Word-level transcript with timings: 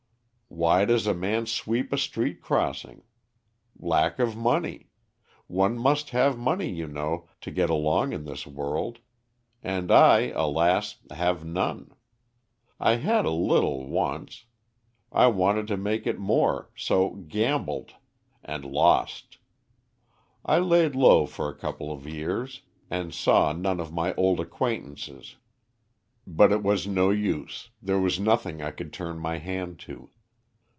"Why 0.53 0.83
does 0.83 1.07
a 1.07 1.13
man 1.13 1.45
sweep 1.45 1.93
a 1.93 1.97
street 1.97 2.41
crossing? 2.41 3.03
Lack 3.79 4.19
of 4.19 4.35
money. 4.35 4.89
One 5.47 5.77
must 5.77 6.09
have 6.09 6.37
money, 6.37 6.69
you 6.69 6.87
know, 6.87 7.29
to 7.39 7.51
get 7.51 7.69
along 7.69 8.11
in 8.11 8.25
this 8.25 8.45
world; 8.45 8.99
and 9.63 9.89
I, 9.89 10.31
alas, 10.35 10.97
have 11.09 11.45
none. 11.45 11.93
I 12.81 12.97
had 12.97 13.23
a 13.23 13.29
little 13.31 13.87
once; 13.87 14.43
I 15.09 15.27
wanted 15.27 15.67
to 15.67 15.77
make 15.77 16.05
it 16.05 16.19
more, 16.19 16.69
so 16.75 17.11
gambled 17.11 17.93
and 18.43 18.65
lost. 18.65 19.37
I 20.45 20.59
laid 20.59 20.95
low 20.95 21.25
for 21.27 21.47
a 21.47 21.55
couple 21.57 21.93
of 21.93 22.05
years, 22.05 22.63
and 22.89 23.13
saw 23.13 23.53
none 23.53 23.79
of 23.79 23.93
my 23.93 24.13
old 24.15 24.41
acquaintances; 24.41 25.37
but 26.27 26.51
it 26.51 26.61
was 26.61 26.87
no 26.87 27.09
use, 27.09 27.69
there 27.81 27.99
was 28.01 28.19
nothing 28.19 28.61
I 28.61 28.71
could 28.71 28.91
turn 28.91 29.17
my 29.17 29.37
hand 29.37 29.79
to. 29.81 30.09